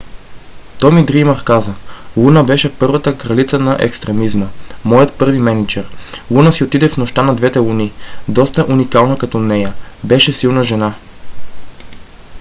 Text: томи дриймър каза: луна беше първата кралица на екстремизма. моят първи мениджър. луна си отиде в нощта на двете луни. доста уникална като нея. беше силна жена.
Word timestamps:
томи 0.79 1.03
дриймър 1.05 1.43
каза: 1.43 1.73
луна 2.17 2.43
беше 2.43 2.73
първата 2.75 3.17
кралица 3.17 3.59
на 3.59 3.77
екстремизма. 3.79 4.47
моят 4.85 5.13
първи 5.17 5.39
мениджър. 5.39 5.85
луна 6.31 6.51
си 6.51 6.63
отиде 6.63 6.89
в 6.89 6.97
нощта 6.97 7.23
на 7.23 7.35
двете 7.35 7.59
луни. 7.59 7.91
доста 8.27 8.65
уникална 8.69 9.17
като 9.17 9.39
нея. 9.39 9.73
беше 10.03 10.33
силна 10.33 10.63
жена. 10.63 10.93